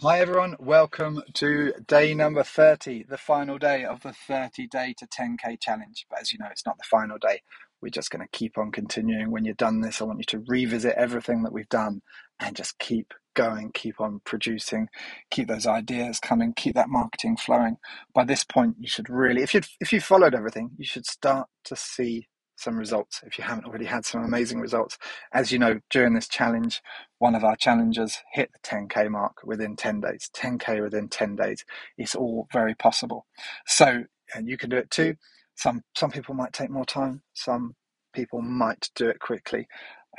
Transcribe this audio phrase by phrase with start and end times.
[0.00, 0.54] Hi, everyone.
[0.60, 6.06] Welcome to day number 30, the final day of the 30 day to 10K challenge.
[6.08, 7.42] But as you know, it's not the final day.
[7.82, 9.32] We're just going to keep on continuing.
[9.32, 12.02] When you're done this, I want you to revisit everything that we've done
[12.38, 14.88] and just keep going, keep on producing,
[15.32, 17.78] keep those ideas coming, keep that marketing flowing.
[18.14, 21.48] By this point, you should really, if you if you followed everything, you should start
[21.64, 22.28] to see
[22.60, 24.98] some results if you haven't already had some amazing results.
[25.32, 26.82] As you know, during this challenge,
[27.18, 31.64] one of our challengers hit the 10k mark within 10 days 10k within 10 days.
[31.98, 33.26] It's all very possible.
[33.66, 34.04] So
[34.34, 35.16] and you can do it too.
[35.56, 37.74] Some some people might take more time some
[38.14, 39.68] people might do it quickly.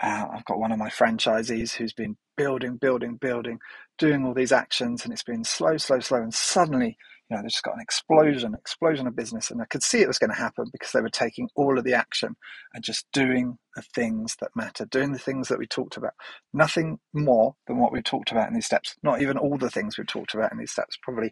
[0.01, 3.59] Uh, i've got one of my franchisees who's been building building building
[3.97, 6.97] doing all these actions and it's been slow slow slow and suddenly
[7.29, 9.51] you know, they just got an explosion, explosion of business.
[9.51, 11.83] And I could see it was going to happen because they were taking all of
[11.85, 12.35] the action
[12.73, 16.13] and just doing the things that matter, doing the things that we talked about.
[16.53, 18.95] Nothing more than what we talked about in these steps.
[19.03, 21.31] Not even all the things we've talked about in these steps, probably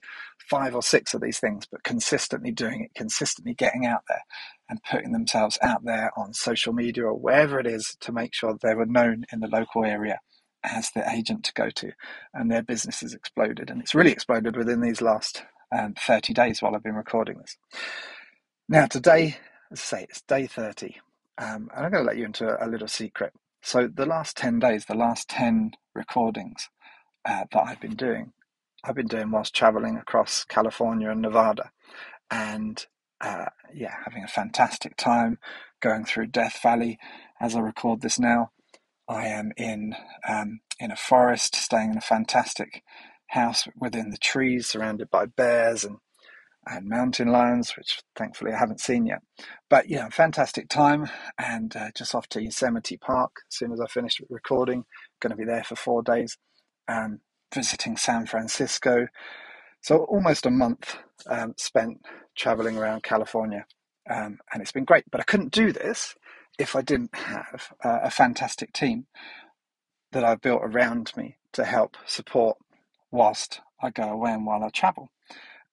[0.49, 4.23] five or six of these things, but consistently doing it, consistently getting out there
[4.69, 8.57] and putting themselves out there on social media or wherever it is to make sure
[8.61, 10.19] they were known in the local area
[10.63, 11.91] as the agent to go to.
[12.33, 13.69] And their business has exploded.
[13.71, 17.57] And it's really exploded within these last um, 30 days while I've been recording this.
[18.69, 19.37] Now, today,
[19.71, 20.97] as I say, it's day 30,
[21.37, 23.33] um, and I'm going to let you into a, a, little secret.
[23.61, 26.69] So, the last 10 days, the last 10 recordings
[27.25, 28.33] uh, that I've been doing,
[28.83, 31.71] I've been doing whilst traveling across California and Nevada,
[32.29, 32.85] and
[33.21, 35.39] uh, yeah, having a fantastic time
[35.81, 36.99] going through Death Valley
[37.39, 38.51] as I record this now.
[39.09, 39.95] I am in
[40.27, 42.83] um, in a forest, staying in a fantastic
[43.27, 45.97] house within the trees, surrounded by bears and
[46.69, 49.21] and mountain lions, which thankfully I haven't seen yet.
[49.69, 53.87] But yeah, fantastic time, and uh, just off to Yosemite Park as soon as I
[53.87, 54.83] finish recording.
[55.21, 56.37] Going to be there for four days,
[56.87, 57.19] um,
[57.53, 59.07] visiting San Francisco.
[59.81, 62.01] So almost a month um, spent
[62.35, 63.65] traveling around California,
[64.09, 65.05] um, and it's been great.
[65.09, 66.15] But I couldn't do this
[66.59, 69.05] if I didn't have uh, a fantastic team
[70.11, 72.57] that I've built around me to help support
[73.11, 75.09] whilst I go away and while I travel.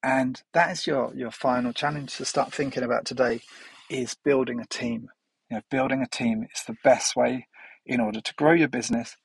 [0.03, 3.41] And that is your, your final challenge to start thinking about today
[3.89, 5.09] is building a team.
[5.51, 7.47] You know, building a team is the best way
[7.87, 9.17] in order to grow your business.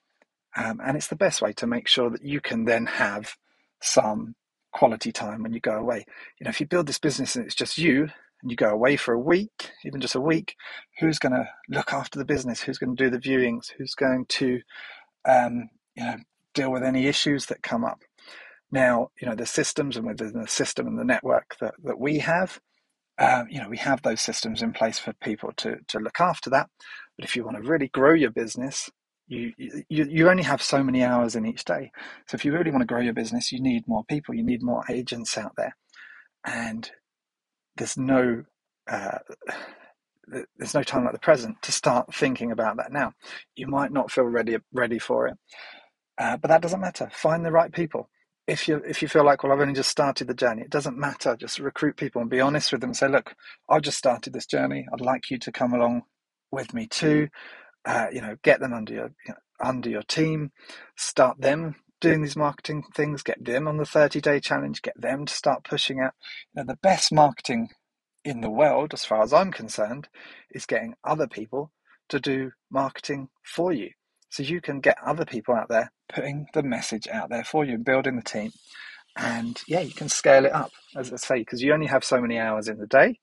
[0.55, 3.35] Um, and it's the best way to make sure that you can then have
[3.81, 4.35] some
[4.71, 6.05] quality time when you go away.
[6.39, 8.09] You know, if you build this business and it's just you
[8.41, 10.55] and you go away for a week, even just a week,
[10.99, 12.61] who's going to look after the business?
[12.61, 13.71] Who's going to do the viewings?
[13.77, 14.61] Who's going to,
[15.27, 16.15] um, you know,
[16.61, 18.01] deal with any issues that come up.
[18.71, 22.19] Now, you know, the systems and within the system and the network that, that we
[22.19, 22.59] have,
[23.17, 26.49] uh, you know, we have those systems in place for people to, to look after
[26.51, 26.69] that.
[27.17, 28.89] But if you want to really grow your business,
[29.27, 31.91] you, you you only have so many hours in each day.
[32.27, 34.63] So if you really want to grow your business, you need more people, you need
[34.63, 35.75] more agents out there,
[36.45, 36.89] and
[37.77, 38.43] there's no
[38.89, 39.19] uh,
[40.57, 43.13] there's no time like the present to start thinking about that now.
[43.55, 45.37] You might not feel ready ready for it,
[46.19, 47.09] uh, but that doesn't matter.
[47.13, 48.09] Find the right people.
[48.47, 50.97] If you if you feel like, well, I've only just started the journey, it doesn't
[50.97, 51.37] matter.
[51.37, 52.93] Just recruit people and be honest with them.
[52.95, 53.35] Say, look,
[53.69, 54.87] I've just started this journey.
[54.93, 56.03] I'd like you to come along
[56.51, 57.29] with me too.
[57.85, 60.51] Uh, you know, get them under your you know, under your team.
[60.97, 63.23] Start them doing these marketing things.
[63.23, 64.81] Get them on the thirty day challenge.
[64.83, 66.13] Get them to start pushing out.
[66.55, 67.69] You know, the best marketing
[68.25, 70.09] in the world, as far as I'm concerned,
[70.51, 71.71] is getting other people
[72.09, 73.91] to do marketing for you.
[74.29, 77.75] So you can get other people out there putting the message out there for you
[77.75, 78.51] and building the team.
[79.15, 82.21] And yeah, you can scale it up, as I say, because you only have so
[82.21, 83.19] many hours in the day.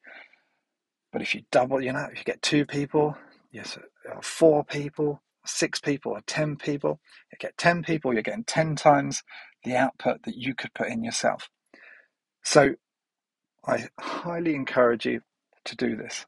[1.12, 3.16] But if you double, you know, if you get two people,
[3.52, 3.78] yes,
[4.20, 7.00] four people, six people, or 10 people,
[7.32, 9.22] you get 10 people, you're getting 10 times
[9.64, 11.48] the output that you could put in yourself.
[12.42, 12.74] So
[13.64, 15.20] I highly encourage you
[15.64, 16.26] to do this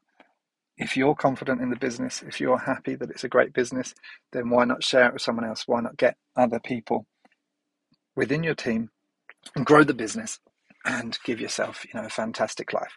[0.79, 3.93] if you're confident in the business, if you're happy that it's a great business,
[4.31, 5.65] then why not share it with someone else?
[5.67, 7.05] Why not get other people
[8.15, 8.89] within your team
[9.55, 10.39] and grow the business
[10.85, 12.93] and give yourself, you know, a fantastic life?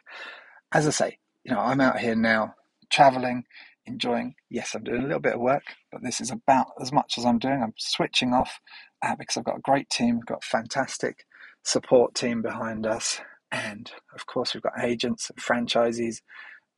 [0.71, 2.55] As I say, you know, I'm out here now
[2.89, 3.45] traveling,
[3.85, 4.37] enjoying.
[4.49, 7.27] Yes, I'm doing a little bit of work, but this is about as much as
[7.27, 7.65] I'm doing.
[7.65, 8.61] I'm switching off
[9.03, 11.27] uh, because I've got a great team, I've got a fantastic
[11.65, 13.21] support team behind us.
[13.51, 16.21] And of course, we've got agents and franchisees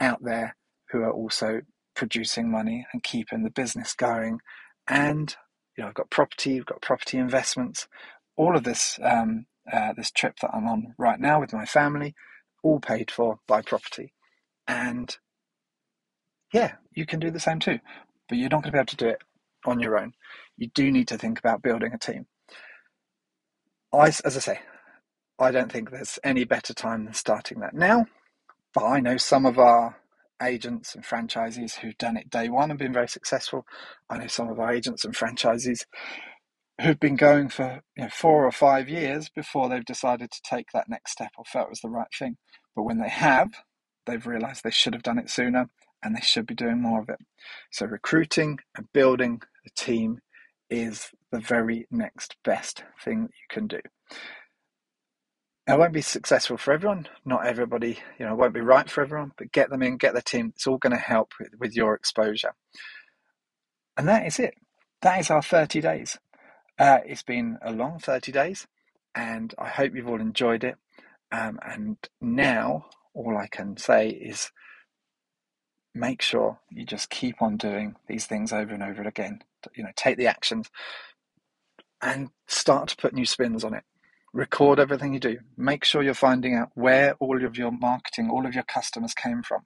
[0.01, 0.57] out there
[0.95, 1.63] who are also
[1.97, 4.41] producing money and keeping the business going.
[4.89, 5.37] And
[5.77, 7.89] you know, I've got property, I've got property investments,
[8.39, 12.15] all of this um, uh, this trip that I'm on right now with my family,
[12.65, 14.15] all paid for by property.
[14.69, 15.17] And
[16.53, 17.81] yeah, you can do the same too,
[18.29, 19.23] but you're not going to be able to do it
[19.67, 20.15] on your own.
[20.57, 22.27] You do need to think about building a team.
[23.93, 24.61] I, as I say,
[25.39, 28.07] I don't think there's any better time than starting that now.
[28.75, 29.97] But I know some of our
[30.47, 33.65] agents and franchisees who've done it day one and been very successful.
[34.11, 35.85] I know some of our agents and franchisees
[36.81, 40.67] who've been going for you know, four or five years before they've decided to take
[40.73, 42.37] that next step or felt it was the right thing.
[42.75, 43.51] But when they have,
[44.07, 45.67] they've realized they should have done it sooner
[46.03, 47.19] and they should be doing more of it.
[47.71, 50.19] So, recruiting and building a team
[50.69, 53.81] is the very next best thing that you can do.
[55.67, 57.09] It won't be successful for everyone.
[57.25, 60.13] Not everybody, you know, it won't be right for everyone, but get them in, get
[60.15, 60.53] the team.
[60.55, 62.53] It's all going to help with, your exposure.
[63.97, 64.55] And that is it.
[65.01, 66.19] That is our 30 days.
[66.79, 68.67] Uh, it's been a long 30 days,
[69.15, 70.77] and I hope you've all enjoyed it.
[71.33, 74.51] Um, and now, all I can say is
[75.95, 79.41] make sure you just keep on doing these things over and over again.
[79.75, 80.69] You know, take the actions
[82.03, 83.85] and start to put new spins on it.
[84.35, 85.39] Record everything you do.
[85.57, 89.45] Make sure you're finding out where all of your marketing, all of your customers came
[89.45, 89.61] from.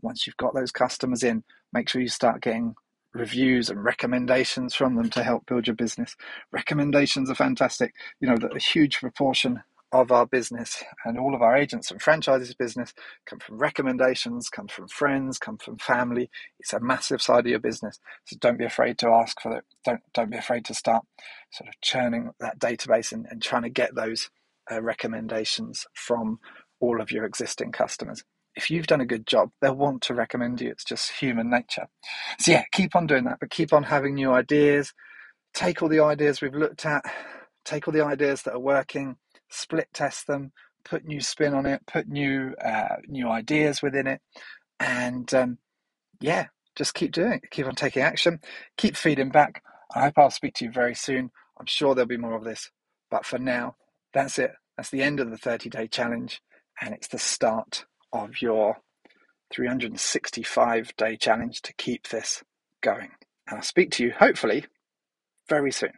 [0.00, 1.42] Once you've got those customers in,
[1.72, 2.76] make sure you start getting
[3.14, 6.14] reviews and recommendations from them to help build your business.
[6.52, 7.94] Recommendations are fantastic.
[8.20, 12.02] You know, that a huge proportion of our business and all of our agents and
[12.02, 12.94] franchises business
[13.26, 16.30] come from recommendations, come from friends, come from family.
[16.60, 17.98] It's a massive side of your business.
[18.26, 19.64] So don't be afraid to ask for it.
[19.84, 21.04] Don't don't be afraid to start
[21.52, 24.30] sort of churning that database and, and trying to get those
[24.70, 26.38] uh, recommendations from
[26.80, 28.24] all of your existing customers.
[28.56, 30.70] If you've done a good job, they'll want to recommend you.
[30.70, 31.88] It's just human nature.
[32.40, 34.92] So yeah, keep on doing that, but keep on having new ideas.
[35.54, 37.04] Take all the ideas we've looked at,
[37.64, 39.16] take all the ideas that are working,
[39.52, 40.52] split test them,
[40.84, 44.20] put new spin on it, put new uh, new ideas within it,
[44.80, 45.58] and um,
[46.20, 46.46] yeah,
[46.76, 47.50] just keep doing it.
[47.50, 48.40] Keep on taking action.
[48.78, 49.62] Keep feeding back.
[49.94, 51.30] I hope I'll speak to you very soon.
[51.58, 52.70] I'm sure there'll be more of this,
[53.10, 53.76] but for now,
[54.14, 54.52] that's it.
[54.76, 56.42] That's the end of the 30 day challenge,
[56.80, 58.78] and it's the start of your
[59.52, 62.42] 365 day challenge to keep this
[62.82, 63.10] going.
[63.48, 64.66] And I'll speak to you hopefully
[65.48, 65.92] very soon.